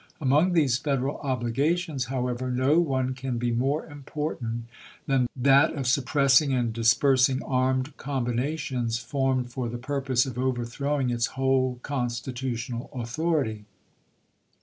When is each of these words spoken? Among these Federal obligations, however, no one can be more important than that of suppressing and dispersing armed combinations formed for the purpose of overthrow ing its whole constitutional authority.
Among 0.19 0.53
these 0.53 0.79
Federal 0.79 1.17
obligations, 1.19 2.05
however, 2.05 2.49
no 2.49 2.79
one 2.79 3.13
can 3.13 3.37
be 3.37 3.51
more 3.51 3.85
important 3.85 4.65
than 5.05 5.29
that 5.35 5.73
of 5.75 5.85
suppressing 5.85 6.51
and 6.53 6.73
dispersing 6.73 7.43
armed 7.43 7.95
combinations 7.97 8.97
formed 8.97 9.51
for 9.51 9.69
the 9.69 9.77
purpose 9.77 10.25
of 10.25 10.39
overthrow 10.39 10.99
ing 10.99 11.11
its 11.11 11.27
whole 11.27 11.77
constitutional 11.83 12.89
authority. 12.91 13.65